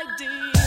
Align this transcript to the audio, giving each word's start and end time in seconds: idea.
idea. 0.00 0.61